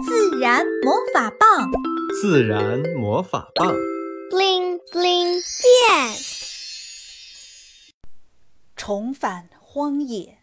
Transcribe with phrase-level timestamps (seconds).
[0.00, 1.70] 自然魔法棒，
[2.20, 3.74] 自然魔法棒
[4.30, 6.16] ，bling bling 变。
[8.74, 10.38] 重返荒野，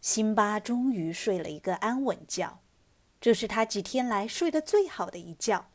[0.00, 2.58] 辛巴终于睡了一个安稳觉，
[3.20, 5.66] 这是他几天来睡得最好的一觉。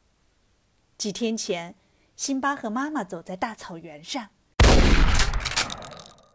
[0.98, 1.76] 几天前，
[2.18, 4.30] 辛巴和妈妈走在大草原上，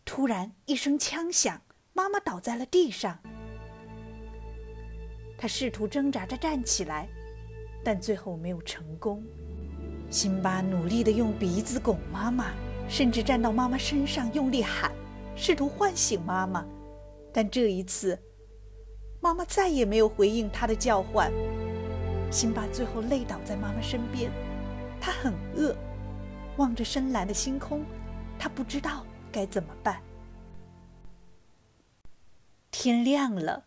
[0.04, 1.60] 突然一声枪响，
[1.92, 3.20] 妈妈倒在了地上。
[5.38, 7.08] 他试图挣扎着站起来，
[7.84, 9.22] 但最后没有成功。
[10.08, 12.52] 辛巴努力地用鼻子拱妈妈，
[12.88, 14.90] 甚至站到妈妈身上用力喊，
[15.34, 16.64] 试图唤醒妈妈。
[17.32, 18.18] 但这一次，
[19.20, 21.30] 妈妈再也没有回应他的叫唤。
[22.30, 24.30] 辛巴最后累倒在妈妈身边，
[24.98, 25.76] 他很饿，
[26.56, 27.84] 望着深蓝的星空，
[28.38, 30.00] 他不知道该怎么办。
[32.70, 33.65] 天亮了。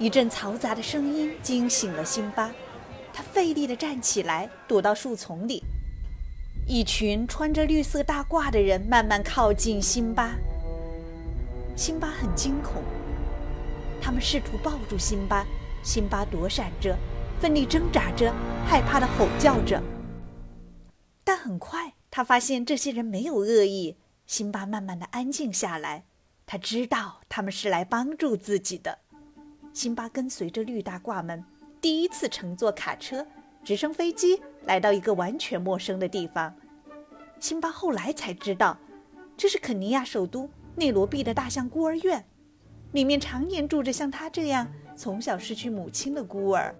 [0.00, 2.50] 一阵嘈杂的声音惊醒了辛巴，
[3.12, 5.62] 他费力地站起来，躲到树丛里。
[6.66, 10.34] 一群穿着绿色大褂的人慢慢靠近辛巴。
[11.76, 12.82] 辛巴很惊恐，
[14.00, 15.44] 他们试图抱住辛巴，
[15.82, 16.96] 辛巴躲闪着，
[17.38, 18.32] 奋力挣扎着，
[18.66, 19.82] 害怕地吼叫着。
[21.22, 23.98] 但很快，他发现这些人没有恶意。
[24.26, 26.04] 辛巴慢慢地安静下来，
[26.46, 29.00] 他知道他们是来帮助自己的。
[29.72, 31.44] 辛巴跟随着绿大褂们，
[31.80, 33.26] 第一次乘坐卡车、
[33.62, 36.52] 直升飞机来到一个完全陌生的地方。
[37.38, 38.76] 辛巴后来才知道，
[39.36, 42.24] 这是肯尼亚首都内罗毕的大象孤儿院，
[42.92, 46.74] 里面常年住着像他这样从小失去母亲的孤儿。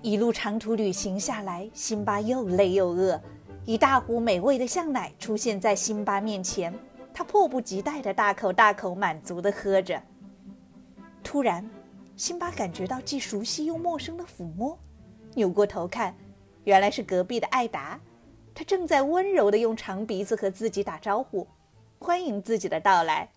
[0.00, 3.20] 一路长途旅行下来，辛巴又累又饿，
[3.66, 6.72] 一大壶美味的象奶出现在辛巴面前，
[7.12, 10.00] 他迫不及待地大口大口满足地喝着。
[11.22, 11.68] 突然，
[12.20, 14.78] 辛巴感觉到既熟悉又陌生的抚摸，
[15.36, 16.14] 扭过头看，
[16.64, 17.98] 原来是隔壁的艾达，
[18.54, 21.48] 他正在温柔地用长鼻子和自己打招呼，
[21.98, 23.30] 欢迎自己的到来。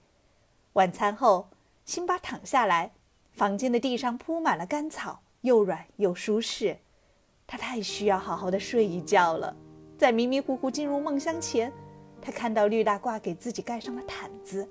[0.73, 1.47] 晚餐后，
[1.85, 2.91] 辛巴躺下来，
[3.31, 6.77] 房间的地上铺满了干草，又软又舒适。
[7.47, 9.55] 他太需要好好的睡一觉了。
[9.97, 11.71] 在迷迷糊糊进入梦乡前，
[12.21, 14.67] 他看到绿大褂给自己盖上了毯子，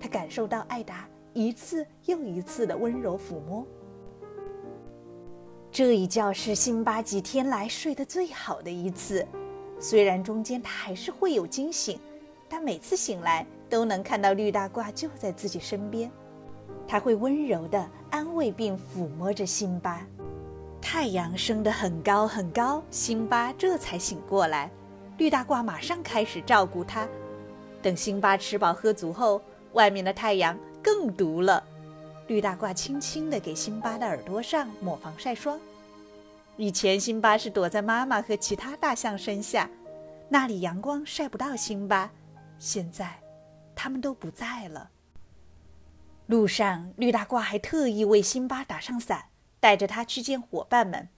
[0.00, 1.06] 他感受到艾达。
[1.32, 3.66] 一次又一次的温柔抚摸。
[5.72, 9.26] 这一觉是辛巴几天来睡得最好的一次，
[9.78, 11.98] 虽然中间他还是会有惊醒，
[12.48, 16.10] 但每次醒来都能看到绿大褂就在自己身边，
[16.88, 20.04] 他会温柔地安慰并抚摸着辛巴。
[20.82, 24.68] 太阳升得很高很高，辛巴这才醒过来，
[25.18, 27.06] 绿大褂马上开始照顾他。
[27.80, 29.40] 等辛巴吃饱喝足后，
[29.74, 30.58] 外面的太阳。
[30.82, 31.62] 更毒了，
[32.26, 35.60] 绿大褂轻轻地给辛巴的耳朵上抹防晒霜。
[36.56, 39.68] 以前辛巴是躲在妈妈和其他大象身下，
[40.28, 42.10] 那里阳光晒不到辛巴。
[42.58, 43.20] 现在，
[43.74, 44.90] 他们都不在了。
[46.26, 49.24] 路上，绿大褂还特意为辛巴打上伞，
[49.58, 51.08] 带着他去见伙伴们。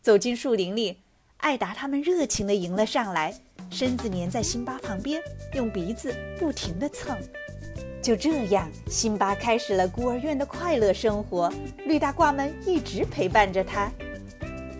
[0.00, 1.02] 走进树林里，
[1.38, 3.38] 艾达他们热情地迎了上来，
[3.70, 7.16] 身子粘在辛巴旁边，用鼻子不停地蹭。
[8.04, 11.50] 就这样，辛巴开始了孤儿院的快乐生活。
[11.86, 13.90] 绿大褂们一直陪伴着他。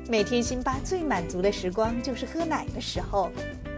[0.06, 3.30] 每天，辛巴最满足的时光就是喝奶的时候。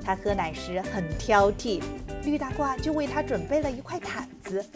[0.05, 1.81] 他喝奶时很挑剔，
[2.25, 4.67] 绿大褂就为他准备了一块毯子。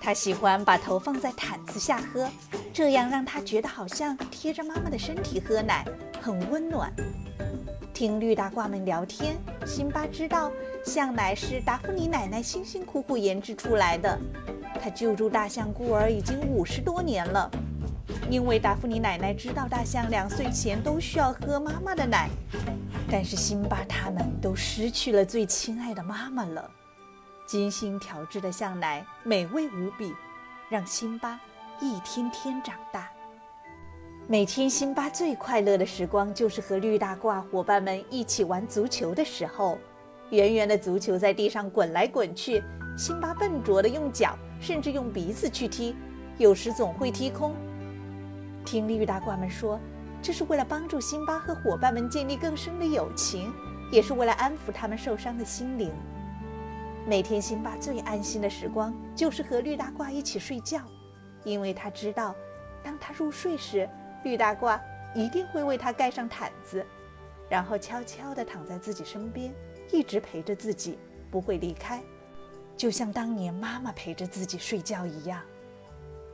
[0.00, 2.26] 他喜欢把头放在毯子下喝，
[2.72, 5.84] 这样让他觉得好像贴着妈妈的身体喝奶，
[6.18, 6.90] 很温暖。
[7.92, 9.36] 听绿大褂们聊天，
[9.66, 10.50] 辛巴知道
[10.84, 14.18] 象奶是达芙妮奶奶辛辛苦苦研制出来的。
[14.82, 17.50] 她救助大象孤儿已经五十多年了，
[18.30, 22.28] 因为达芙妮奶奶知道大象两岁前都需要喝妈妈的奶。
[23.10, 26.70] 但是辛巴他们都失去了最亲爱的妈妈了。
[27.46, 30.14] 精心调制的象奶美味无比，
[30.70, 31.38] 让辛巴
[31.78, 33.10] 一天天长大。
[34.28, 39.76] 每天，辛巴最快乐的时光就是和绿大褂伙伴们一起玩足球的时候。
[40.30, 42.62] 圆圆的足球在地上滚来滚去，
[42.96, 45.94] 辛巴笨拙地用脚，甚至用鼻子去踢，
[46.38, 47.52] 有时总会踢空。
[48.64, 49.78] 听绿大褂们说，
[50.22, 53.52] 这是为了帮助辛巴和伙伴们建立更深的友情，
[53.90, 55.90] 也是为了安抚他们受伤的心灵。
[57.04, 60.80] 每天，辛巴最安心的时光就是和绿大褂一起睡觉，
[61.44, 62.34] 因为他知道，
[62.84, 63.86] 当他入睡时。
[64.24, 64.78] 绿大褂
[65.14, 66.84] 一定会为他盖上毯子，
[67.48, 69.52] 然后悄悄地躺在自己身边，
[69.90, 70.98] 一直陪着自己，
[71.30, 72.02] 不会离开，
[72.76, 75.40] 就像当年妈妈陪着自己睡觉一样。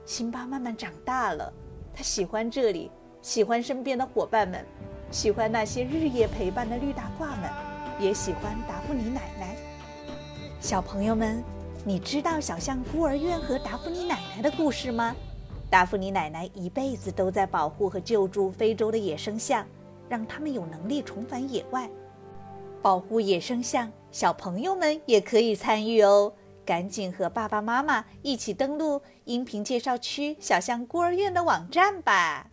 [0.05, 1.53] 辛巴慢慢长大了，
[1.93, 2.91] 他喜欢这里，
[3.21, 4.65] 喜欢身边的伙伴们，
[5.11, 7.51] 喜欢那些日夜陪伴的绿大褂们，
[7.99, 9.57] 也喜欢达芙妮奶奶。
[10.61, 11.43] 小朋友们，
[11.85, 15.15] 你知道小象孤儿院和达芙妮奶奶的故事吗？
[15.71, 19.67] 达芙妮奶奶一辈子都在保护和救助非洲的野生象，
[20.09, 21.89] 让它们有能力重返野外。
[22.81, 26.33] 保护野生象，小朋友们也可以参与哦！
[26.65, 32.51] 赶紧和爸爸妈妈一起登录音频介绍区小象孤儿院的网站吧。